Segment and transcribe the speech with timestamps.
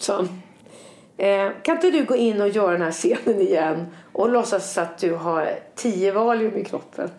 [0.00, 0.26] Så,
[1.16, 4.98] eh, kan inte du gå in och göra den här scenen igen och låtsas att
[4.98, 7.10] du har tio valium i kroppen?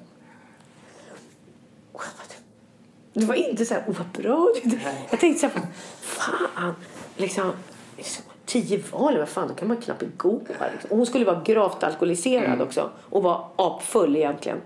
[3.14, 4.80] Det var inte så här, åh vad bra du
[5.10, 5.68] Jag tänkte så här,
[6.02, 6.76] fan,
[7.18, 7.52] liksom,
[7.98, 10.42] liksom, tio valium, vad fan, då kan man knappt gå.
[10.48, 10.98] Liksom.
[10.98, 14.62] Hon skulle vara gravt alkoholiserad också och vara apfull egentligen.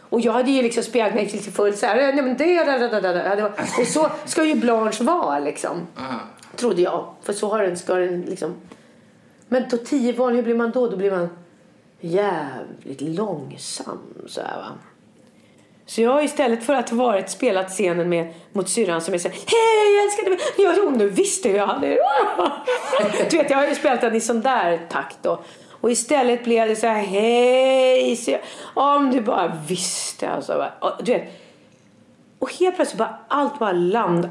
[0.00, 3.34] Och jag hade ju liksom spelat mig till full så här, nej men det, da.
[3.36, 5.86] det var, och så ska ju Blanche vara liksom.
[6.56, 7.06] Trodde jag.
[7.22, 8.54] För så har den, ska den liksom.
[9.48, 10.88] Men då tio val, hur blir man då?
[10.88, 11.28] Då blir man
[12.00, 14.68] jävligt långsam så här va.
[15.86, 19.18] Så jag har istället för att ha varit spelat scenen med mot syrran som är
[19.18, 20.38] så här, Hej jag älskar dig!
[20.58, 21.86] Ja jo nu visste jag hade
[23.30, 25.40] Du vet jag har ju spelat den i sån där takt då.
[25.80, 28.16] Och istället blev det så här, hej!
[28.16, 28.40] Så jag,
[28.74, 30.58] om du bara visste alltså.
[30.58, 30.70] va.
[30.80, 31.28] Och, du vet.
[32.38, 34.30] Och helt plötsligt bara allt bara landade.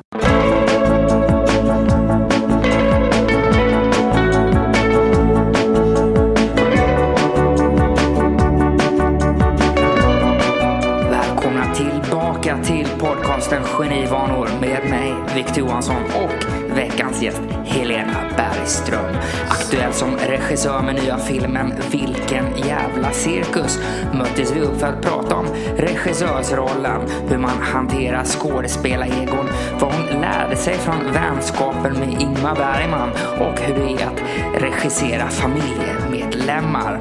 [13.43, 16.45] Podcasten Genivanor med mig, Victor Johansson och
[16.77, 19.15] veckans gäst Helena Bergström.
[19.47, 23.79] Aktuell som regissör med nya filmen Vilken jävla cirkus
[24.13, 25.45] möttes vi upp för att prata om
[25.77, 29.45] regissörsrollen, hur man hanterar skådespelaregon,
[29.79, 33.09] vad hon lärde sig från vänskapen med Ingmar Bergman
[33.39, 34.21] och hur det är att
[34.61, 36.99] regissera familjemedlemmar.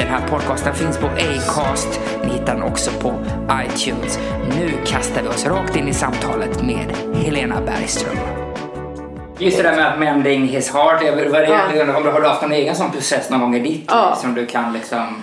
[0.00, 2.00] Den här podcasten finns på Acast.
[2.24, 3.14] Ni hittar den också på
[3.66, 4.18] iTunes.
[4.58, 8.16] Nu kastar vi oss rakt in i samtalet med Helena Bergström.
[9.38, 11.02] Just det där med att mending his heart.
[11.04, 11.46] jag- vad är det-
[11.76, 11.92] Ja.
[11.92, 14.16] Har du- haft någon egen sån process någon gång i ditt Ja.
[14.20, 15.22] som du kan liksom...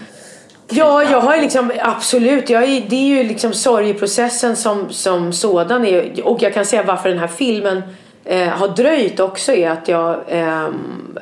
[0.70, 2.50] Ja, jag har ju liksom absolut.
[2.50, 5.86] Jag är, det är ju liksom sorgeprocessen som, som sådan.
[5.86, 7.82] Är, och jag kan säga varför den här filmen
[8.26, 11.18] eh, har dröjt också är att jag ehm,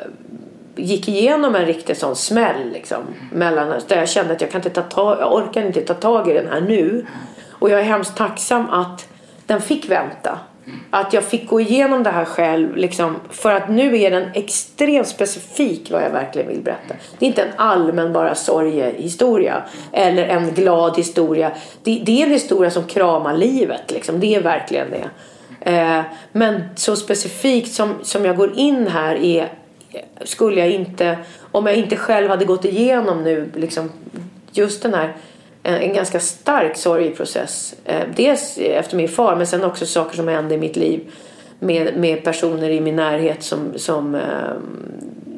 [0.75, 3.03] gick igenom en riktig sån smäll liksom.
[3.31, 6.30] Mellan, där jag kände att jag kan inte ta tag, jag orkar inte ta tag
[6.30, 7.06] i den här nu.
[7.52, 9.08] Och jag är hemskt tacksam att
[9.46, 10.40] den fick vänta.
[10.90, 12.75] Att jag fick gå igenom det här själv.
[12.75, 16.94] Liksom, för att nu är den extremt specifik vad jag verkligen vill berätta.
[17.19, 19.63] Det är inte en allmän bara sorgehistoria.
[19.92, 21.52] Eller en glad historia.
[21.84, 23.92] Det, det är en historia som kramar livet.
[23.92, 24.19] Liksom.
[24.19, 25.09] Det är verkligen det.
[25.72, 29.50] Eh, men så specifikt som, som jag går in här är
[30.22, 31.17] skulle jag inte,
[31.51, 33.91] om jag inte själv hade gått igenom nu liksom,
[34.51, 35.16] just den här
[35.63, 37.75] en, en ganska stark sorgeprocess.
[37.85, 41.11] Eh, dels efter min far men sen också saker som hände i mitt liv
[41.59, 44.22] med, med personer i min närhet som, som, eh,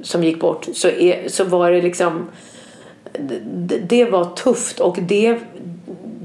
[0.02, 0.68] som gick bort.
[0.74, 2.28] Så, är, så var det liksom
[3.44, 5.40] det, det var tufft och det,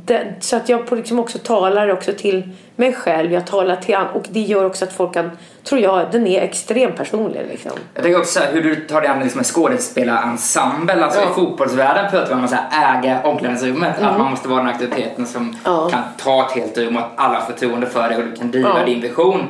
[0.04, 3.32] det så att jag på liksom också talar också till mig själv.
[3.32, 5.30] Jag talar till an, och det gör också att folk kan,
[5.64, 7.70] tror jag, den är extremt personlig liksom.
[7.94, 11.04] Jag tänker också hur du tar dig an liksom en skådespelarensemble.
[11.04, 11.30] Alltså Ja.
[11.30, 14.02] i fotbollsvärlden pratar man om att äga omklädningsrummet.
[14.02, 15.56] Att man måste vara den auktoriteten som Mm.
[15.64, 15.88] Ja.
[15.90, 18.50] kan ta ett helt rum och att alla har förtroende för dig och du kan
[18.50, 18.84] driva Ja.
[18.84, 19.42] din vision.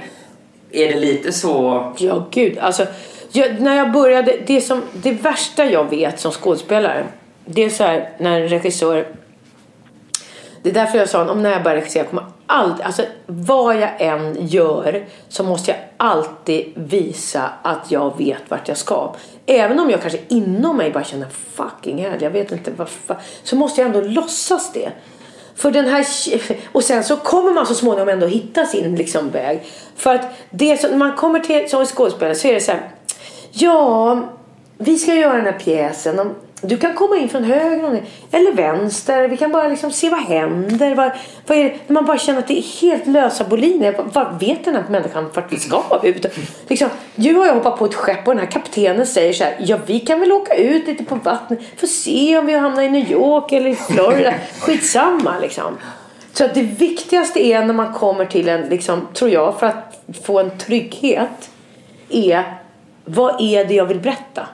[0.72, 1.92] Är det lite så...
[1.98, 2.58] Ja, gud.
[2.58, 2.86] Alltså,
[3.32, 7.04] jag, när jag började, det, som, det värsta jag vet som skådespelare,
[7.44, 9.06] det är så här när en regissör
[10.62, 13.90] det är därför jag sa om när jag börjar regissera kommer alltid, alltså vad jag
[13.98, 19.14] än gör så måste jag alltid visa att jag vet vart jag ska.
[19.46, 22.88] Även om jag kanske inom mig bara känner fucking hell, jag vet inte vad
[23.42, 24.92] Så måste jag ändå låtsas det.
[25.54, 26.06] För den här,
[26.72, 29.62] och sen så kommer man så småningom ändå hitta sin liksom väg.
[29.96, 32.90] För att det som, när man kommer till som skådespelare så är det så här.
[33.50, 34.20] Ja,
[34.78, 36.34] vi ska göra den här pjäsen.
[36.64, 39.28] Du kan komma in från höger eller vänster.
[39.28, 40.94] Vi kan bara liksom se vad händer.
[40.94, 41.10] Vad,
[41.46, 41.92] vad är det?
[41.92, 43.94] Man bara känner att det är helt lösa boliner.
[44.12, 46.26] Vad vet den här människan vart vi ska ut?
[46.68, 49.56] Liksom, nu har jag hoppat på ett skepp och den här kaptenen säger så här.
[49.60, 51.58] Ja, vi kan väl åka ut lite på vattnet.
[51.76, 54.34] Få se om vi hamnar i New York eller i Florida.
[54.60, 55.78] Skitsamma liksom.
[56.32, 60.38] Så det viktigaste är när man kommer till en, liksom, tror jag, för att få
[60.40, 61.50] en trygghet.
[62.08, 62.58] Är
[63.04, 64.46] vad är det jag vill berätta?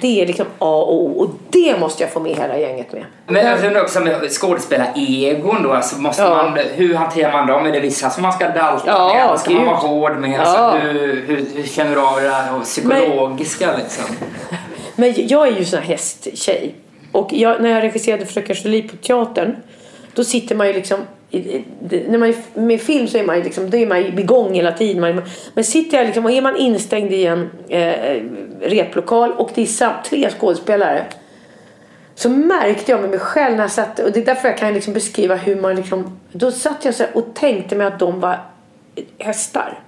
[0.00, 3.04] Det är liksom A och O och det måste jag få med hela gänget med.
[3.26, 6.34] Men jag undrar också med skådespelaregon då, alltså måste Ja.
[6.42, 7.66] man, hur hanterar man dem?
[7.66, 9.40] Är det vissa som man ska dalta Ja, med?
[9.40, 9.66] Ska man gud.
[9.66, 10.30] vara hård med?
[10.30, 10.40] Ja.
[10.40, 14.04] Alltså, hur, hur, hur känner du av det här psykologiska liksom?
[14.96, 16.74] Men jag är ju sån här hästtjej.
[17.12, 19.56] Och jag, när jag regisserade Fröken Julie på teatern.
[20.14, 20.98] Då sitter man ju liksom.
[21.30, 25.22] När man är med film så är man liksom, då är man igång hela tiden.
[25.54, 28.22] Men sitter jag liksom, och är man instängd i en eh,
[28.60, 31.06] replokal och det är tre skådespelare.
[32.14, 34.74] Så märkte jag med mig själv när jag satt, och det är därför jag kan
[34.74, 38.40] liksom beskriva hur man liksom, då satt jag så och tänkte mig att de var
[39.18, 39.78] hästar.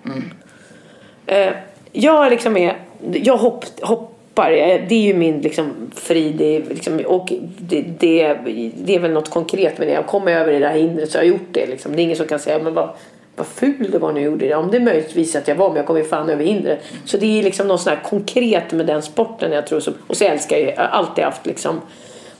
[1.26, 1.52] Eh,
[1.92, 2.76] jag liksom är,
[3.12, 7.80] jag hopp, hoppar, eh, det är ju min liksom frid det är liksom, och det,
[7.80, 8.34] det,
[8.76, 9.92] det är väl något konkret med det.
[9.92, 11.66] Jag kom över det där hindret så jag har gjort det.
[11.66, 11.96] Liksom.
[11.96, 12.90] Det är ingen som kan säga men vad,
[13.36, 14.54] vad ful det var när jag gjorde det.
[14.54, 16.78] Om det möjligtvis att jag var men jag kom ju fan över hindret.
[17.04, 19.80] Så det är liksom något sån här konkret med den sporten jag tror.
[19.80, 21.80] Som, och så älskar jag, jag har alltid haft liksom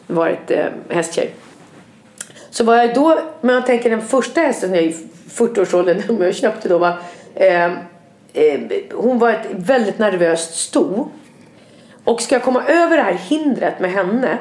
[0.06, 1.30] varit eh, hästtjej.
[2.50, 4.96] Så var jag då, men jag tänker den första hästen jag i
[5.30, 6.98] 40-årsåldern som jag köpte då var
[7.34, 7.64] eh,
[8.32, 8.60] eh,
[8.92, 11.08] hon var ett väldigt nervöst sto.
[12.08, 14.38] Och ska jag komma över det här hindret med henne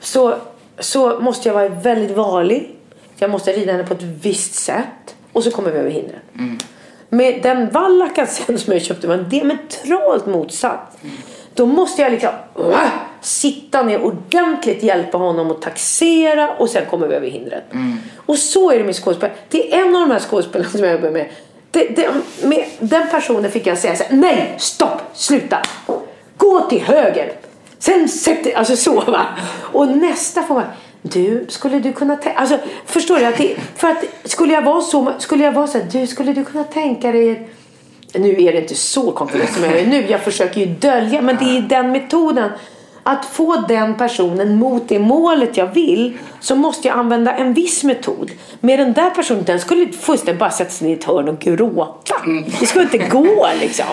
[0.00, 0.34] så,
[0.78, 2.76] så måste jag vara väldigt varlig.
[3.16, 5.14] Jag måste rida henne på ett visst sätt.
[5.32, 6.22] Och så kommer vi över hindret.
[7.08, 10.98] Med den vallakan sen som jag köpte var diametralt motsatt.
[11.54, 12.76] Då måste jag liksom uh,
[13.20, 17.64] sitta ner ordentligt, hjälpa honom att taxera och sen kommer vi över hindret.
[18.16, 19.30] Och så är det med skådespel.
[19.48, 21.28] Det är en av de här skådespelarna som jag jobbar med.
[21.70, 22.08] Det, det,
[22.42, 25.62] med den personen fick jag säga så här, nej, stopp, sluta.
[26.42, 27.32] Gå till höger.
[27.78, 29.26] Sen sätter, alltså så va.
[29.72, 30.64] Och nästa får man,
[31.02, 33.24] du, skulle du kunna tänka, alltså förstår du?
[33.24, 36.32] Att det, för att skulle jag vara så, skulle jag vara så här, du, skulle
[36.32, 37.48] du kunna tänka dig
[38.14, 40.06] nu är det inte så konkret som jag är nu.
[40.08, 41.22] Jag försöker ju dölja.
[41.22, 42.50] Men det är den metoden.
[43.02, 46.18] Att få den personen mot det målet jag vill.
[46.40, 48.30] Så måste jag använda en viss metod.
[48.60, 49.44] Med den där personen.
[49.44, 52.14] Den skulle fullständigt bara sätta sig i ett hörn och gråta.
[52.60, 53.86] Det skulle inte gå liksom.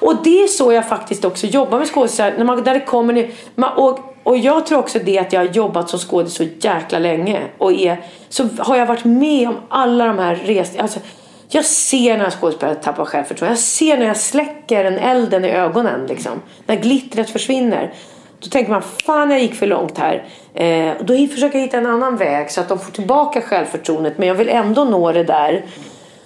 [0.00, 2.34] Och det är så jag faktiskt också jobbar med skådisar.
[2.38, 5.48] När man, där det kommer man, och, och jag tror också det att jag har
[5.48, 7.42] jobbat som skådis så jäkla länge.
[7.58, 10.82] Och är, så har jag varit med om alla de här resorna.
[10.82, 11.00] Alltså,
[11.48, 13.52] jag ser när skådespelare tappar självförtroende.
[13.52, 16.06] Jag ser när jag släcker en elden i ögonen.
[16.06, 16.42] Liksom.
[16.66, 17.94] När glittret försvinner.
[18.40, 20.24] Då tänker man, fan jag gick för långt här.
[20.54, 24.18] Eh, och då försöker jag hitta en annan väg så att de får tillbaka självförtroendet.
[24.18, 25.64] Men jag vill ändå nå det där.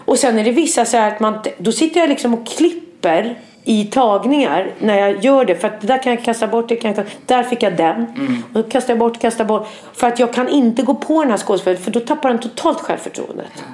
[0.05, 3.39] Och sen är det vissa så här att man, då sitter jag liksom och klipper
[3.65, 5.55] i tagningar när jag gör det.
[5.55, 8.07] För att det där kan jag kasta bort, det kan jag, där fick jag den.
[8.53, 9.69] Och då kastar jag bort, kastar bort.
[9.93, 12.81] För att jag kan inte gå på den här skådespelaren för då tappar den totalt
[12.81, 13.65] självförtroendet.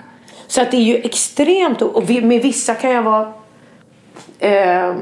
[0.46, 3.32] Så att det är ju extremt, och med vissa kan jag vara
[4.38, 4.94] eh,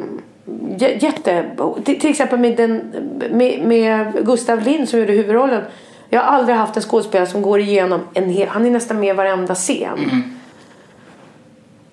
[0.78, 1.44] jätte...
[1.84, 2.92] Till, exempel med, den,
[3.30, 5.62] med, med Gustav Lind som gjorde huvudrollen.
[6.10, 8.48] Jag har aldrig haft en skådespelare som går igenom en hel...
[8.48, 10.37] Han är nästan med i varenda scen.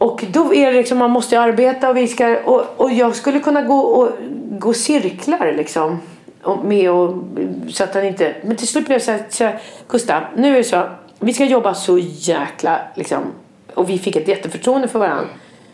[0.05, 2.37] Och då är det liksom, man måste ju arbeta och vi ska...
[2.45, 4.09] Och, och jag skulle kunna gå, och,
[4.49, 5.99] gå cirklar liksom.
[6.43, 7.23] Och med och,
[7.69, 8.35] så att han inte...
[8.43, 10.83] Men till slut blev det så här, så här Gustav, nu är det så.
[11.19, 13.23] Vi ska jobba så jäkla liksom.
[13.73, 15.25] Och vi fick ett jätteförtroende för varandra.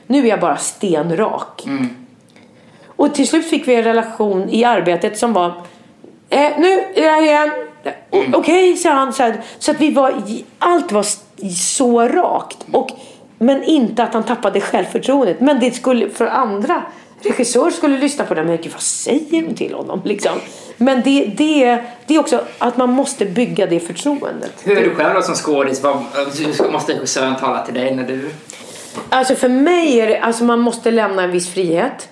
[0.08, 1.64] Nu är jag bara stenrak.
[2.86, 5.48] Och till slut fick vi en relation i arbetet som var
[6.30, 7.52] eh, Nu är jag igen.
[8.12, 9.14] O- Okej, sa han.
[9.14, 10.14] Så, här, så att vi var,
[10.60, 11.06] allt var
[11.54, 12.58] så rakt.
[12.72, 12.90] Och,
[13.42, 15.40] men inte att han tappade självförtroendet.
[15.42, 16.84] Men det skulle för andra
[17.22, 18.44] regissörer skulle lyssna på det.
[18.44, 20.02] Men gud, vad säger de till honom?
[20.06, 20.32] Liksom.
[20.78, 24.52] Men det, det, är- det är också att man måste bygga det förtroendet.
[24.64, 25.84] Hur är du själv då som skådis?
[25.84, 28.30] Hur måste regissören tala till dig när du...
[29.10, 32.10] Alltså för mig är det, alltså man måste lämna en viss frihet.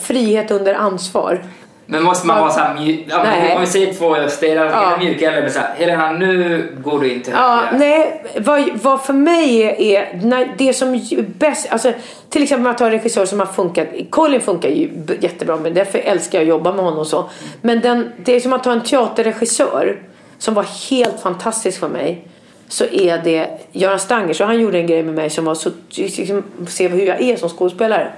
[0.00, 1.44] Frihet under ansvar.
[1.90, 3.06] Men måste man vara såhär mjuk?
[3.54, 4.96] Om vi säger två det Ja.
[4.98, 9.80] mjuka eller såhär Helena nu går du inte Ja, nej, vad, vad för mig är,
[9.80, 11.92] är när det som är bäst, alltså
[12.30, 14.90] till exempel jag tar en regissör som har funkat, Colin funkar ju
[15.20, 17.30] jättebra men därför älskar jag att jobba med honom och så.
[17.60, 19.98] Men den, det är som att ta en teaterregissör
[20.38, 22.24] som var helt fantastisk för mig.
[22.68, 25.70] Så är det Göran Stanger, så han gjorde en grej med mig som var så,
[25.96, 28.12] liksom, se hur jag är som skådespelare.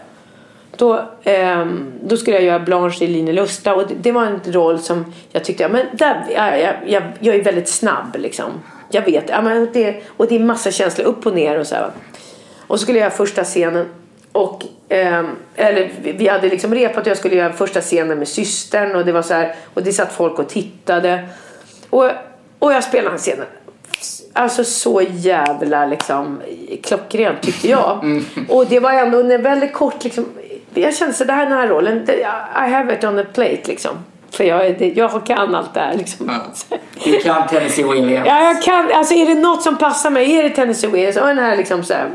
[0.80, 4.40] Då, ehm, då skulle jag göra Blanche i Line Lusta och det, det var en
[4.52, 8.50] roll som jag tyckte, ja, men där, jag, jag, jag, jag är väldigt snabb liksom.
[8.90, 11.74] Jag vet, ja, men det, och det är massa känslor upp och ner och så
[11.74, 11.90] här.
[12.66, 13.86] Och så skulle jag göra första scenen
[14.32, 18.96] och ehm, eller vi- hade liksom repat att jag skulle göra första scenen med systern
[18.96, 21.28] och det var så här och det satt folk och tittade.
[21.90, 22.10] Och,
[22.58, 23.46] och jag spelade den scenen.
[24.32, 26.40] Alltså så jävla liksom
[26.82, 28.20] klockrent tyckte jag.
[28.48, 30.24] Och det var ändå en väldigt kort liksom.
[30.74, 32.10] Jag kände så det här är den här rollen.
[32.10, 33.90] I have it on a plate liksom.
[34.30, 36.30] För jag, jag kan allt det här liksom.
[37.04, 38.26] Du kan Tennessee Williams.
[38.26, 41.26] Ja, jag kan, alltså är det något som passar mig är det Tennessee Williams och
[41.26, 42.10] den här liksom så här.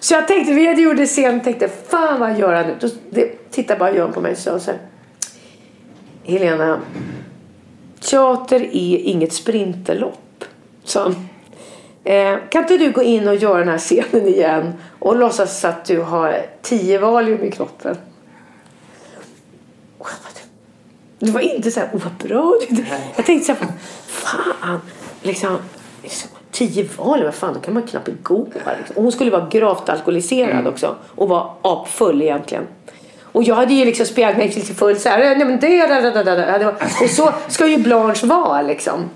[0.00, 2.76] Så jag tänkte, vi hade gjort det sen tänkte fan vad gör han nu?
[2.80, 4.80] Då det, tittade bara Jörn på mig och sa så här.
[6.24, 6.80] Helena,
[8.00, 10.44] teater är inget sprinterlopp.
[10.84, 11.14] Så,
[12.04, 15.84] eh, kan inte du gå in och göra den här scenen igen och låtsas att
[15.84, 17.96] du har tio valium i kroppen?
[19.98, 20.08] Och
[21.18, 22.84] det var inte så här, oh vad bra du
[23.16, 23.72] Jag tänkte så här,
[24.06, 24.80] fan,
[25.22, 25.58] liksom,
[26.02, 28.46] liksom tio val, vad fan, då kan man knappt gå.
[28.54, 28.96] Liksom.
[28.96, 32.66] Och hon skulle vara gravt alkoholiserad också och var apfull egentligen.
[33.32, 36.58] Och jag hade ju liksom spelat mig lite full så här, nej men det, da.
[36.58, 39.10] det var, och så ska ju Blanche vara liksom.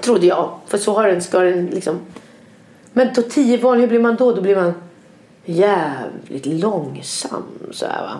[0.00, 2.00] Trodde jag, för så har den, ska den liksom.
[2.92, 4.32] Men då tio val, hur blir man då?
[4.32, 4.74] Då blir man
[5.44, 8.12] jävligt långsam så här va.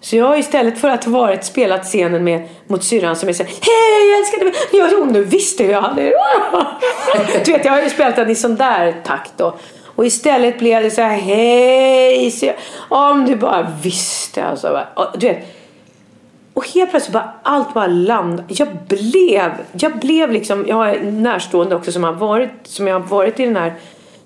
[0.00, 3.32] Så jag har istället för att ha varit spelat scenen med mot syrran som är
[3.32, 4.54] såhär Hej jag älskar dig!
[4.72, 6.14] Ja jo, nu visste hur jag hade det.
[7.44, 9.56] Du vet jag har ju spelat den i sån där takt då.
[9.84, 12.56] Och istället blev det så här Hej!
[12.88, 14.72] Om du bara visste alltså.
[14.72, 15.12] va.
[15.18, 15.59] Du vet.
[16.54, 18.44] Och helt plötsligt bara allt bara landade.
[18.48, 23.06] Jag blev, jag blev liksom, jag har närstående också som har varit, som jag har
[23.06, 23.74] varit i den här.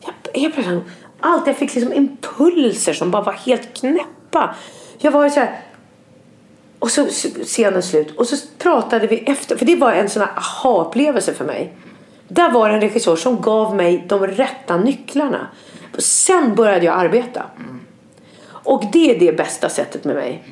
[0.04, 0.82] Jag, helt plötsligt,
[1.20, 4.54] allt, jag fick liksom impulser som bara var helt knäppa.
[4.98, 5.60] Jag var så här,
[6.78, 7.06] och så
[7.44, 11.44] scenen slut och så pratade vi efter, för det var en sån här aha-upplevelse för
[11.44, 11.72] mig.
[12.28, 15.46] Där var en regissör som gav mig de rätta nycklarna.
[15.98, 17.42] Sen började jag arbeta.
[18.46, 20.42] Och det är det bästa sättet med mig.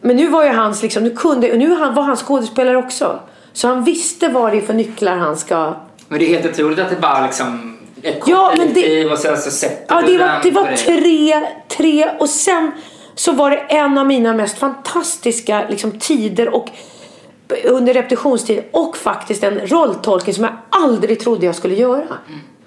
[0.00, 3.18] Men nu var ju hans liksom, nu kunde, nu var han skådespelare också.
[3.52, 5.74] Så han visste vad det är för nycklar han ska...
[6.08, 9.18] Men det är helt otroligt att det bara liksom ett kort Ja, men det- och
[9.18, 12.70] sen så sätter Ja, det var, det var tre, tre och sen
[13.14, 16.68] så var det en av mina mest fantastiska liksom, tider och
[17.64, 22.04] under repetitionstid och faktiskt en rolltolkning som jag aldrig trodde jag skulle göra.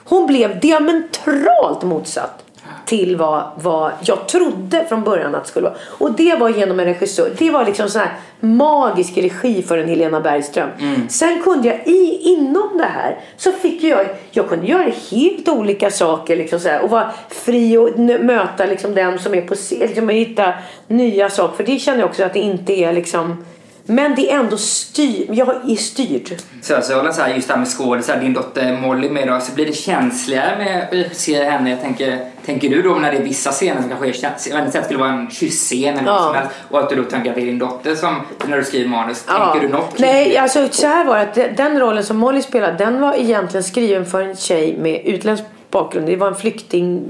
[0.04, 2.44] Hon blev diametralt motsatt
[2.86, 5.78] till vad, vad jag trodde från början att det skulle vara.
[5.88, 7.32] Och det var genom en regissör.
[7.38, 10.70] Det var liksom sån här magisk regi för en Helena Bergström.
[11.10, 15.92] Sen kunde jag i, inom det här så fick jag, jag kunde göra helt olika
[15.92, 19.80] saker liksom så här, och vara fri och möta liksom den som är på scen,
[19.80, 20.54] liksom, hitta
[20.88, 21.56] nya saker.
[21.56, 23.46] För det känner jag också att det inte är liksom
[23.86, 26.36] men det är ändå styr, jag är styrd.
[26.62, 29.52] Så, så, så här, just det här med skådisar, din dotter Molly med då, så
[29.56, 31.70] blir det känsligare med att se henne.
[31.70, 34.66] Jag tänker, tänker du då när det är vissa scener som kanske är känsliga, jag
[34.66, 36.14] vet inte, skulle vara en kyss-scen eller Ja.
[36.14, 38.16] något som helst, och att du då tänker att det är din dotter som,
[38.48, 40.00] när du skriver manus, tänker du något?
[40.00, 43.14] Nej, alltså så här var det att de- den rollen som Molly spelade, den var
[43.14, 46.08] egentligen skriven för en tjej med utländsk bakgrund.
[46.08, 47.04] Det var en flykting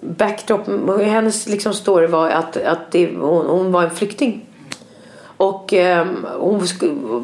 [0.00, 0.66] backdrop.
[1.00, 4.46] Hennes liksom story var att, att det, hon, hon var en flykting.
[5.40, 6.06] Och eh,
[6.38, 6.66] hon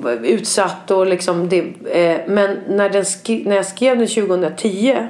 [0.02, 5.06] var utsatt och liksom det, eh, men när, den skri- när jag skrev den 2010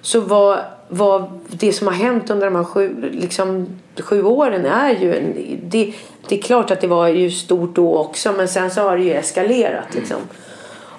[0.00, 3.66] så var, var det som har hänt under de här sju, liksom,
[4.00, 5.94] sju åren är ju en, det,
[6.28, 9.04] det är klart att det var ju stort då också men sen så har det
[9.04, 10.18] ju eskalerat liksom.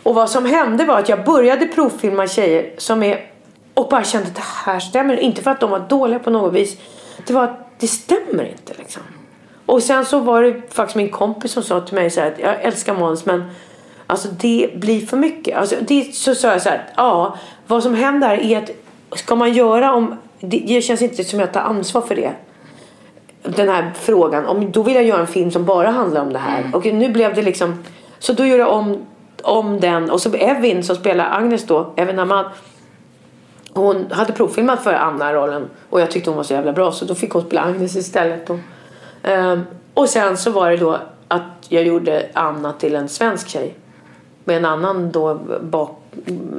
[0.04, 3.26] Och vad som hände var att jag började provfilma tjejer som är
[3.74, 6.54] och bara kände att det här stämmer inte för att de var dåliga på något
[6.54, 6.78] vis.
[7.28, 9.02] Det var att det stämmer inte liksom.
[9.65, 12.39] Och sen så var det faktiskt min kompis som sa till mig så här att
[12.39, 13.43] jag älskar Måns men
[14.08, 15.58] alltså det blir för mycket.
[15.58, 18.70] Alltså det, så sa jag så här ja vad som händer är att
[19.20, 22.32] ska man göra om det, det känns inte som jag tar ansvar för det.
[23.43, 26.39] Den här frågan om då vill jag göra en film som bara handlar om det
[26.39, 26.72] här.
[26.74, 27.84] Och nu blev det liksom
[28.20, 29.05] så då gör jag om,
[29.41, 32.46] om den och så Evin som spelar Agnes då, Evin Ahmad
[33.74, 37.15] hon hade provfilmat för Anna-rollen och jag tyckte hon var så jävla bra så då
[37.15, 38.48] fick hon spela Agnes istället.
[38.48, 38.60] Då.
[39.24, 39.62] Ehm,
[39.94, 43.75] och sen så var det då att jag gjorde Anna till en svensk tjej.
[44.44, 46.01] Med en annan då bak,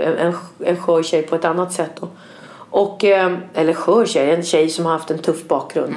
[0.00, 2.08] en, en skör tjej på ett annat sätt då.
[2.70, 5.94] Och, ehm, eller skör tjej, en tjej som har haft en tuff bakgrund.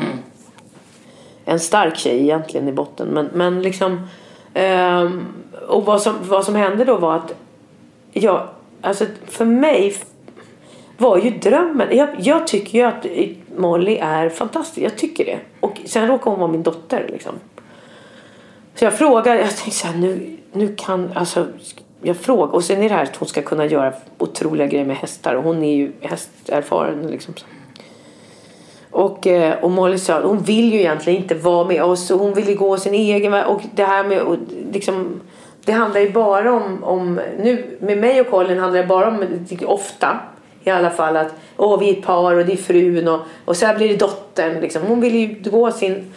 [1.45, 3.07] En stark tjej egentligen i botten.
[3.07, 4.07] Men, men liksom
[4.53, 5.25] ehm,
[5.67, 7.33] och vad som, vad som hände då var att
[8.11, 8.47] jag,
[8.81, 9.95] alltså för mig
[10.97, 11.97] var ju drömmen.
[11.97, 13.05] Jag, jag tycker ju att
[13.57, 14.85] Molly är fantastisk.
[14.85, 15.39] Jag tycker det.
[15.87, 17.35] Sen råkade hon vara min dotter liksom.
[18.75, 21.47] Så jag frågade, jag tänkte så här, nu, nu kan, alltså
[22.01, 24.95] jag frågar, och sen är det här att hon ska kunna göra otroliga grejer med
[24.95, 27.33] hästar och hon är ju hästerfaren liksom.
[28.91, 32.33] Och, eh, och Molly sa hon vill ju egentligen inte vara med oss och hon
[32.33, 33.47] vill ju gå sin egen väg.
[33.47, 34.37] Och det här med och
[34.71, 35.21] liksom,
[35.65, 39.23] det handlar ju bara om, om, nu med mig och Colin handlar det bara om,
[39.23, 40.19] eh, ofta
[40.67, 43.57] i alla fall att åh, vi är ett par och det är frun och, och
[43.57, 44.59] sen blir det dottern.
[44.61, 44.81] Liksom.
[44.81, 46.13] Hon vill ju gå sin...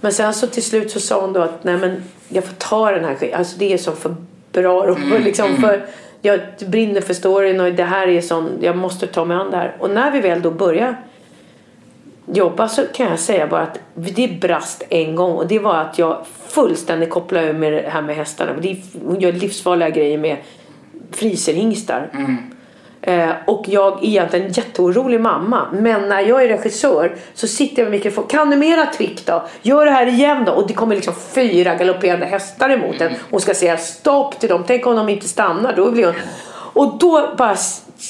[0.00, 2.90] Men sen så till slut så sa hon då att nej men jag får ta
[2.90, 3.38] den här skiten.
[3.38, 4.14] Alltså det är så för
[4.52, 5.60] bra och mm, liksom mm.
[5.60, 5.86] för
[6.22, 9.56] jag brinner för storyn och det här är sån, jag måste ta mig an det
[9.56, 9.76] här.
[9.78, 10.96] Och när vi väl då börjar
[12.26, 15.98] jobba så kan jag säga bara att det brast en gång och det var att
[15.98, 18.52] jag fullständigt kopplade ur med det här med hästarna.
[19.06, 20.36] hon gör livsfarliga grejer med
[21.10, 22.10] friserhingstar.
[22.12, 22.53] Mm.
[23.06, 25.66] Eh, och jag är egentligen en jätteorolig mamma.
[25.72, 28.24] Men när jag är regissör så sitter jag med mikrofon.
[28.26, 29.44] Kan du mera trick då?
[29.62, 30.52] Gör det här igen då.
[30.52, 33.12] Och det kommer liksom fyra galopperande hästar emot en.
[33.30, 34.64] Hon ska säga stopp till dem.
[34.66, 35.72] Tänk om de inte stannar.
[35.76, 36.14] Då blir hon...
[36.72, 37.56] Och då bara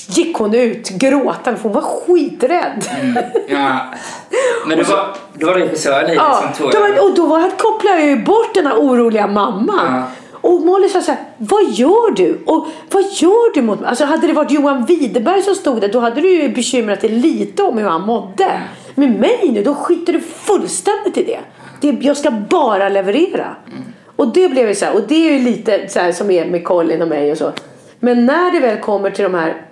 [0.09, 2.85] gick hon ut gråtande för hon var skiträdd.
[3.01, 3.81] Mm, ja.
[4.67, 7.05] Men då var, då var regissören i ja, som tog över.
[7.05, 9.87] Och då var, kopplade jag ju bort den här oroliga mamman.
[9.95, 10.03] Ja.
[10.45, 12.43] Och Molly sa så här, vad gör du?
[12.47, 13.89] Och vad gör du mot mig?
[13.89, 17.11] Alltså hade det varit Johan Widerberg som stod där då hade du ju bekymrat dig
[17.11, 18.61] lite om hur han mådde.
[18.95, 21.41] Med mig nu, då skiter du fullständigt i det.
[21.81, 23.57] det jag ska bara leverera.
[23.67, 23.83] Mm.
[24.17, 26.47] Och det blev ju så här, och det är ju lite så här som är
[26.47, 27.53] med Colin och mig och så.
[28.01, 29.63] Men när det väl kommer till de här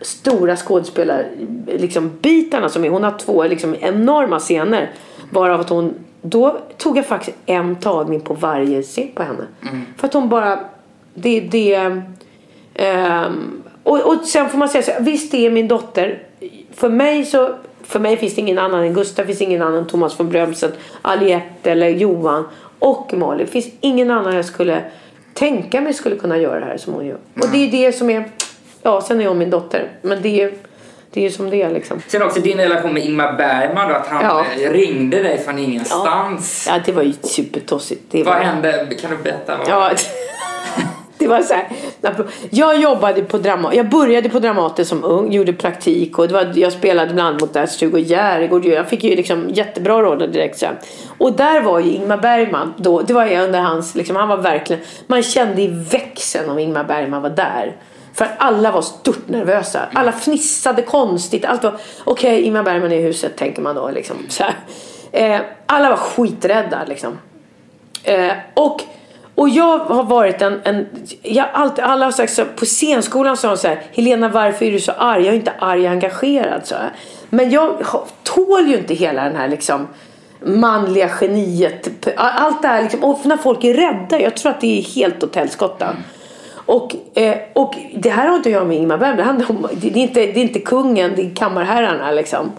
[0.00, 4.90] stora skådespelarbitarna liksom, bitarna som är, hon har två liksom, enorma scener.
[5.30, 5.94] Varav att hon,
[6.28, 9.46] då tog jag faktiskt en tagning på varje scen på henne.
[9.62, 9.82] Mm.
[9.96, 10.58] För att hon bara,
[11.14, 16.22] det, det um, och, och sen får man säga så visst det är min dotter.
[16.74, 19.86] För mig så för mig finns det ingen annan än Gustav, finns ingen annan än
[19.86, 22.44] Thomas von Brömsen, Aliette eller Johan
[22.78, 23.46] och Malin.
[23.46, 24.82] Det finns ingen annan jag skulle
[25.34, 27.18] tänka mig skulle kunna göra det här som hon gör.
[27.34, 27.48] Mm.
[27.48, 28.30] Och det är det som är
[28.86, 29.88] Ja, sen är hon min dotter.
[30.02, 30.52] Men det är
[31.16, 32.02] det är ju som det är liksom.
[32.06, 34.44] Sen också din relation med Ingmar Bergman då, att han ja.
[34.70, 36.64] ringde dig från ingenstans.
[36.68, 38.02] Ja, ja det var ju supertossigt.
[38.10, 38.44] Det vad var...
[38.44, 38.88] hände?
[39.00, 39.56] Kan du berätta?
[39.56, 39.68] Vad...
[39.68, 39.90] Ja,
[41.18, 41.68] det var så här.
[42.50, 43.76] Jag jobbade på Dramaten.
[43.76, 47.56] Jag började på Dramaten som ung, gjorde praktik och det var, jag spelade bland mot
[47.56, 48.64] Ernst-Hugo Järegård.
[48.64, 50.74] Jag fick ju liksom jättebra roller direkt sen.
[51.18, 54.82] Och där var ju Ingmar Bergman då, det var under hans, liksom, han var verkligen,
[55.06, 57.76] man kände i växeln om Ingmar Bergman var där.
[58.16, 59.80] För alla var stort nervösa.
[59.92, 61.44] Alla fnissade konstigt.
[61.44, 61.72] Allt var
[62.04, 63.90] okej, okay, Ingmar Bergman är i huset tänker man då.
[63.90, 64.44] Liksom, så
[65.12, 67.18] eh, alla var skiträdda liksom.
[68.02, 68.82] Eh, och,
[69.34, 70.86] och jag har varit en, en
[71.22, 74.72] jag alltid, alla har sagt så på scenskolan sa de så här, Helena varför är
[74.72, 75.24] du så arg?
[75.24, 76.66] Jag är inte arg, jag är engagerad.
[76.66, 76.92] Så här.
[77.30, 77.86] Men jag
[78.22, 79.86] tål ju inte hela den här liksom
[80.40, 82.08] manliga geniet.
[82.16, 85.22] Allt det här liksom, och när folk är rädda, jag tror att det är helt
[85.22, 85.84] åt helskotta.
[85.84, 86.02] Mm.
[86.66, 89.68] Och, eh, och det här har inte att göra med Ingmar Bergman det, handlar om,
[89.72, 92.52] det, är inte, det är inte kungen, det är kammarherrarna liksom.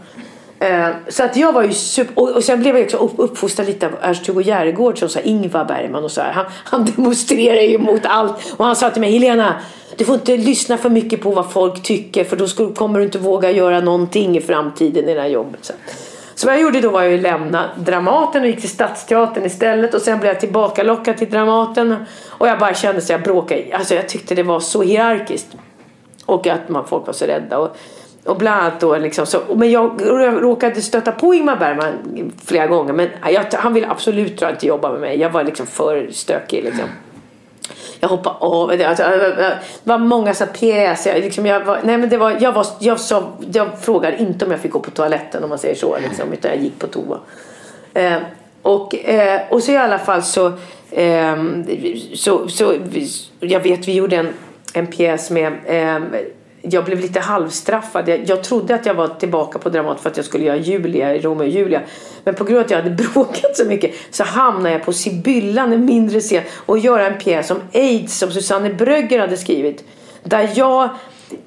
[0.59, 3.67] Eh, så att jag var ju super, och, och sen blev jag också upp, uppfostrad
[3.67, 6.31] lite av Ernst-Hugo Järegård som sa Ingvar Bergman och så här.
[6.31, 8.53] Han, han demonstrerar ju mot allt.
[8.57, 9.55] Och han sa till mig, Helena,
[9.97, 13.05] du får inte lyssna för mycket på vad folk tycker för då skulle, kommer du
[13.05, 15.59] inte våga göra någonting i framtiden i det här jobbet.
[15.65, 15.73] Så.
[16.37, 20.01] Så vad jag gjorde då var att lämna Dramaten och gick till Stadsteatern istället och
[20.01, 21.95] sen blev jag tillbaka lockad till Dramaten
[22.27, 23.63] och jag bara kände så jag bråkade.
[23.73, 25.47] Alltså jag tyckte det var så hierarkiskt
[26.25, 27.57] och att man, folk var så rädda.
[27.57, 27.77] Och,
[28.25, 30.01] och bland annat då liksom så, men jag
[30.43, 31.93] råkade stöta på Ingmar Bergman
[32.45, 35.19] flera gånger men jag, han ville absolut inte jobba med mig.
[35.19, 36.85] Jag var liksom för stökig liksom
[37.99, 38.69] jag hoppade av.
[38.69, 41.13] Alltså, det var många så pjäser.
[41.13, 44.45] Jag, liksom, jag, var, nej, men det var, jag, var, jag, så, jag frågade inte
[44.45, 45.97] om jag fick gå på toaletten om man säger så.
[45.99, 47.19] Liksom, utan jag gick på toa.
[47.93, 48.17] Eh,
[48.61, 50.47] och, eh, och så i alla fall så,
[50.91, 51.35] eh,
[52.13, 52.75] så, så
[53.39, 54.29] jag vet vi gjorde en,
[54.73, 55.99] en pjäs med eh,
[56.61, 58.09] jag blev lite halvstraffad.
[58.09, 61.15] Jag, jag trodde att jag var tillbaka på Dramat för att jag skulle göra Julia
[61.15, 61.81] i Romeo och Julia.
[62.23, 65.73] Men på grund av att jag hade bråkat så mycket så hamnade jag på Sibyllan,
[65.73, 69.83] en mindre scen, och göra en pjäs om aids som Susanne Brögger hade skrivit.
[70.23, 70.89] Där jag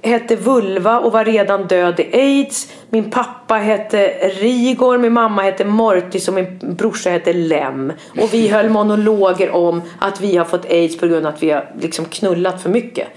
[0.03, 2.73] hette Vulva och var redan död i aids.
[2.91, 7.93] Min pappa hette Rigor, min mamma hette Mortis och min brorsa hette Lem.
[8.21, 11.51] Och vi höll monologer om att vi har fått aids på grund av att vi
[11.51, 13.09] har liksom knullat för mycket.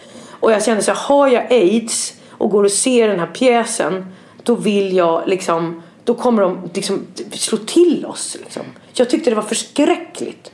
[0.44, 4.06] Och jag kände så här, har jag aids och går och ser den här pjäsen
[4.44, 8.38] då vill jag liksom, då kommer de liksom slå till oss.
[8.44, 8.62] Liksom.
[8.94, 10.52] Jag tyckte det var förskräckligt.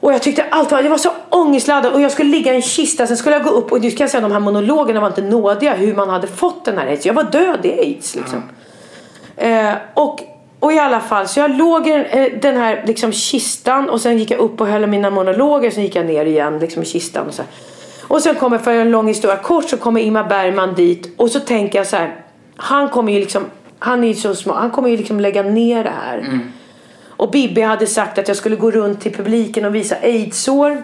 [0.00, 2.62] Och jag tyckte allt var, jag var så ångestladdad och jag skulle ligga i en
[2.62, 5.22] kista, sen skulle jag gå upp och du kan säga de här monologerna var inte
[5.22, 7.06] nådiga hur man hade fått den här aids.
[7.06, 8.42] Jag var död i aids liksom.
[9.36, 9.68] Mm.
[9.68, 10.20] Eh, och
[10.60, 14.18] Och i alla fall, så jag låg i eh, den här liksom kistan och sen
[14.18, 15.70] gick jag upp och höll mina monologer.
[15.70, 17.26] Sen gick jag ner igen liksom i kistan.
[17.26, 17.50] Och, så här
[18.14, 21.14] och sen kommer, för en lång historia kort, så kommer Ingmar Bergman dit.
[21.16, 22.16] Och så tänker jag så här,
[22.56, 23.44] han kommer ju liksom,
[23.78, 26.18] han är ju så smart, han kommer ju liksom lägga ner det här.
[26.18, 26.40] Mm.
[27.08, 30.82] Och Bibi hade sagt att jag skulle gå runt till publiken och visa aidsår.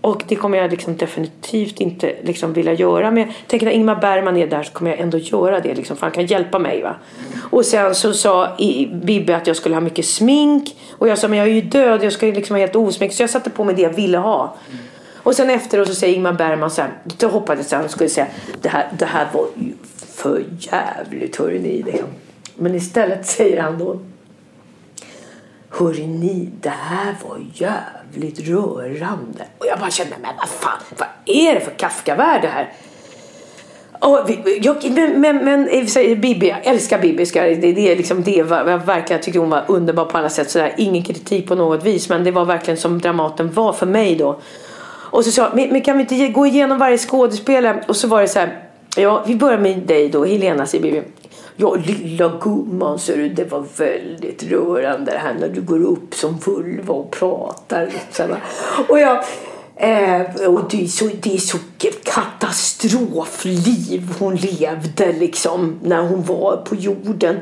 [0.00, 3.10] Och det kommer jag liksom definitivt inte liksom vilja göra.
[3.10, 5.74] Men jag tänker när Ingmar Bergman är där så kommer jag ändå göra det.
[5.74, 6.82] Liksom, för han kan hjälpa mig.
[6.82, 6.94] Va?
[7.50, 8.48] Och sen så sa
[8.92, 10.76] Bibi att jag skulle ha mycket smink.
[10.98, 12.04] Och jag sa men jag är ju död.
[12.04, 13.14] Jag ska liksom vara helt osminkt.
[13.14, 14.54] Så jag satte på mig det jag ville ha.
[15.24, 16.90] Och sen efteråt så säger Ingmar Bergman så här.
[17.04, 18.26] Då hoppades jag att han skulle säga
[18.62, 19.72] det här, det här var ju
[20.14, 21.82] för jävligt hörni.
[21.82, 22.08] Liksom.
[22.56, 24.00] Men istället säger han då.
[25.70, 29.44] Hörni, ni, det här var jävligt rörande.
[29.58, 32.72] Och jag bara kände, men vad fan, vad är det för Kafka-värld det här?
[33.98, 37.26] Och vi, jag, men, men, men i och för sig, Bibi, jag älskar Bibi.
[37.26, 40.28] Ska, det, det, är liksom det var, jag verkligen tyckte hon var underbar på alla
[40.28, 40.50] sätt.
[40.50, 40.74] Sådär.
[40.76, 42.08] Ingen kritik på något vis.
[42.08, 44.40] Men det var verkligen som Dramaten var för mig då.
[45.14, 47.84] Och så sa men, men kan vi inte gå igenom varje skådespelare?
[47.88, 48.62] Och så var det så här.
[48.96, 51.04] Ja, vi börjar med dig då, Helena säger
[51.56, 56.14] Ja, lilla gumman, ser du, det var väldigt rörande det här när du går upp
[56.14, 57.86] som vulva och pratar.
[57.86, 58.36] Liksom.
[58.88, 59.24] Och jag,
[59.76, 61.58] eh, och det är så, det är så
[62.04, 67.36] katastrofliv hon levde liksom när hon var på jorden.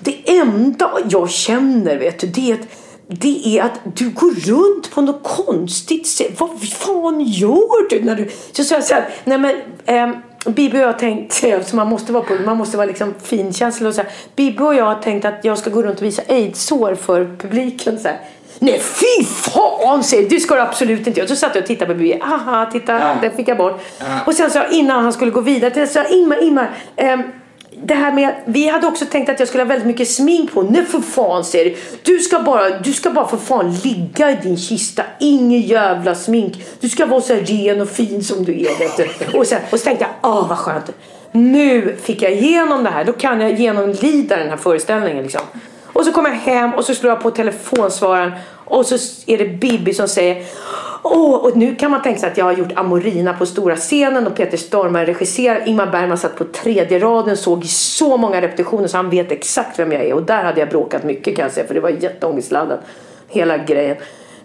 [0.00, 2.66] Det enda jag känner, vet du, det är att
[3.08, 6.40] det är att du går runt på något konstigt sätt.
[6.40, 8.04] Vad fan gör du?
[8.04, 9.54] när du Så sa jag så här, nej men
[9.86, 13.14] ehm, Bibi och jag har tänkt, så man måste vara, på, man måste vara liksom
[13.22, 14.10] finkänslig och så här.
[14.36, 17.98] Bibi och jag har tänkt att jag ska gå runt och visa aidsår för publiken.
[17.98, 18.20] Så här.
[18.58, 21.28] Nej fy fan säger det ska du absolut inte göra.
[21.28, 22.20] Så satt jag och tittade på Bibi.
[22.22, 23.14] Aha, titta, Ja.
[23.22, 23.80] den fick jag bort.
[23.98, 24.04] Ja.
[24.26, 26.70] Och sen så innan han skulle gå vidare, så sa Ingmar, Ingmar.
[26.96, 27.22] ehm,
[27.82, 30.62] det här med, vi hade också tänkt att jag skulle ha väldigt mycket smink på.
[30.62, 31.76] Nej för fan säger du.
[32.02, 35.02] Du ska bara, du ska bara för fan ligga i din kista.
[35.20, 36.64] Inget jävla smink.
[36.80, 38.78] Du ska vara så här ren och fin som du är.
[38.78, 39.38] Vet du.
[39.38, 40.90] Och, sen, och så tänkte jag, åh vad skönt.
[41.32, 43.04] Nu fick jag igenom det här.
[43.04, 45.22] Då kan jag genomlida den här föreställningen.
[45.22, 45.40] Liksom.
[45.84, 48.32] Och så kommer jag hem och så slår jag på telefonsvararen.
[48.64, 48.94] Och så
[49.26, 50.44] är det Bibi som säger
[51.06, 54.26] Åh, och nu kan man tänka sig att jag har gjort Amorina på stora scenen
[54.26, 55.68] och Peter Stormare regisserar.
[55.68, 59.92] Ingmar Bergman satt på tredje raden, såg så många repetitioner så han vet exakt vem
[59.92, 60.14] jag är.
[60.14, 62.80] Och där hade jag bråkat mycket kan jag säga för det var jätteångestladdat.
[63.28, 63.96] Hela grejen.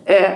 [0.06, 0.32] Eh,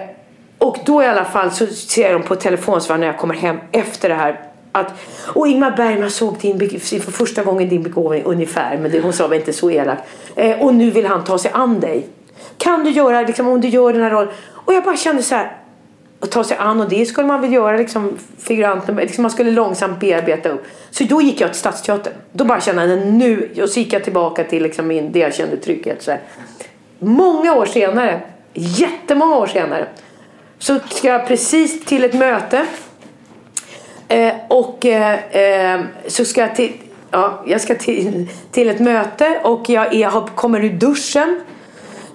[0.57, 4.09] och då i alla fall så ser de på telefonsvararen när jag kommer hem efter
[4.09, 4.39] det här
[4.71, 4.93] att,
[5.27, 9.27] och Ingmar Bergman såg din, för första gången din begåvning ungefär, men det, hon sa
[9.27, 10.03] väl inte så elakt.
[10.35, 12.07] Eh, och nu vill han ta sig an dig.
[12.57, 14.29] Kan du göra, liksom, om du gör den här rollen?
[14.51, 15.62] Och jag bara kände så här,
[16.23, 19.51] och ta sig an och det skulle man väl göra liksom, figuranten, liksom, man skulle
[19.51, 20.65] långsamt bearbeta upp.
[20.89, 22.13] Så då gick jag till Stadsteatern.
[22.31, 25.33] Då bara kände jag nu, och så gick jag tillbaka till liksom, min, det jag
[25.33, 26.03] kände trygghet.
[26.03, 26.19] Så här.
[26.99, 28.21] Många år senare,
[28.53, 29.87] jättemånga år senare,
[30.59, 32.65] så ska jag precis till ett möte
[34.13, 36.73] Eh, och eh, eh så ska jag till,
[37.11, 41.41] ja, jag ska till, till ett möte och jag, är, jag kommer ur duschen.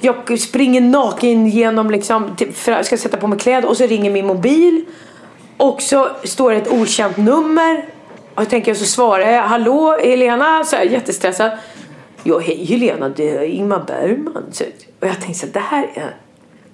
[0.01, 3.87] Jag springer naken genom liksom, typ, för jag ska sätta på mig kläder och så
[3.87, 4.85] ringer min mobil.
[5.57, 7.85] Och så står det ett okänt nummer.
[8.35, 11.51] Och jag tänker så svarar jag, hallå Helena, så här, jättestressad.
[12.23, 14.45] Ja, hej Helena, det är Ingmar Bergman.
[14.53, 14.65] Så,
[15.01, 16.15] och jag tänkte så det här är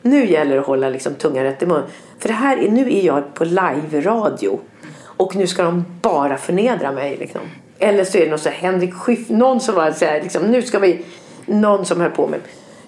[0.04, 1.82] nu gäller det att hålla liksom tungan rätt i mun.
[2.18, 4.60] För det här är, nu är jag på live-radio.
[4.96, 7.16] Och nu ska de bara förnedra mig.
[7.16, 7.40] Liksom.
[7.78, 10.42] Eller så är det någon så här Henrik Schiff, någon som var så här, liksom,
[10.42, 11.04] nu ska vi,
[11.46, 12.40] någon som höll på med.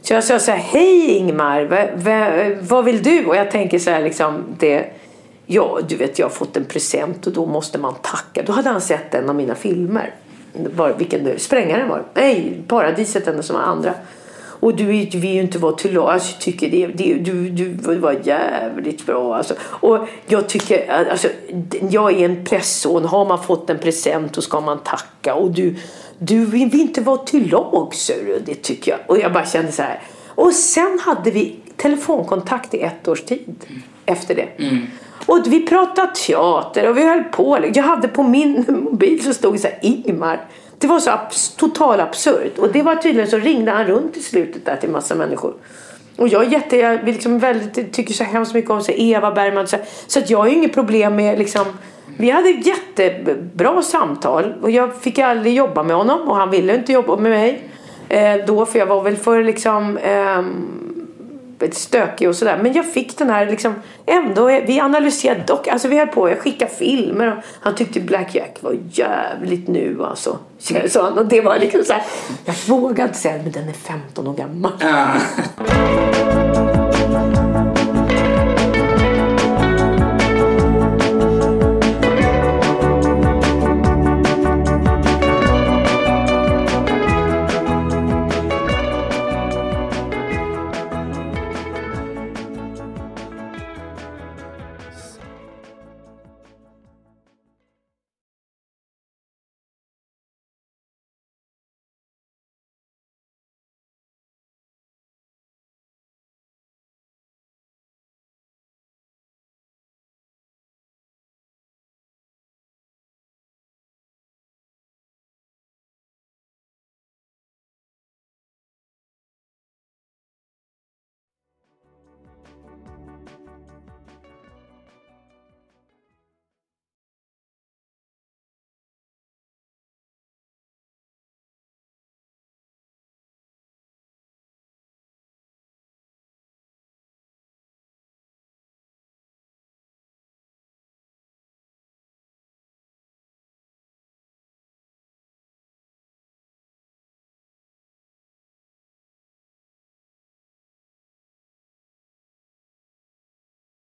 [0.08, 3.24] Så jag sa så här, hej Ingmar, v- va, vad vill du?
[3.26, 4.86] Och jag tänker så här, liksom, det,
[5.46, 8.42] ja du vet jag har fått en present och då måste man tacka.
[8.46, 10.14] Då hade han sett en av mina filmer.
[10.76, 11.38] Var, vilken nu?
[11.38, 12.02] Sprängaren var.
[12.14, 13.94] Nej, Paradiset, den som var andra.
[14.60, 16.10] Och du är- du vill ju inte vara till lag.
[16.10, 19.36] Alltså, jag tycker det, det, du, du var jävligt bra.
[19.36, 19.54] Alltså.
[19.62, 21.28] Och jag tycker, alltså,
[21.90, 23.04] jag är en pressson.
[23.04, 25.34] Har man fått en present då ska man tacka.
[25.34, 25.74] Och du,
[26.18, 28.42] du vill inte vara till lag, du.
[28.46, 29.00] Det tycker jag.
[29.06, 30.00] Och jag bara kände så här.
[30.26, 33.64] Och sen hade vi telefonkontakt i ett års tid
[34.06, 34.48] efter det.
[35.26, 37.58] Och vi pratade teater och vi höll på.
[37.74, 40.44] Jag hade på min mobil så stod det så här Ingmar.
[40.78, 42.58] Det var så abs- total absurt.
[42.58, 45.54] Och det var tydligen så ringde han runt i slutet där till massa människor.
[46.16, 49.66] Och jag är jätte, jag liksom väldigt, tycker så hemskt mycket om så Eva Bergman.
[49.66, 49.76] Så,
[50.06, 51.64] så att jag har ju inget problem med liksom
[52.16, 56.92] vi hade jättebra samtal och jag fick aldrig jobba med honom och han ville inte
[56.92, 57.68] jobba med mig
[58.08, 60.86] eh, då för jag var väl för liksom ehm,
[61.72, 62.58] stökig och sådär.
[62.62, 63.74] Men jag fick den här liksom
[64.06, 64.46] ändå.
[64.46, 65.68] Vi analyserade dock.
[65.68, 66.28] Alltså vi höll på.
[66.28, 67.36] Jag skickade filmer.
[67.36, 70.38] Och han tyckte Black Jack var jävligt nu alltså.
[70.88, 71.18] Så han.
[71.18, 72.02] Och det var liksom så här.
[72.44, 74.72] Jag vågade säga men den är 15 år gammal.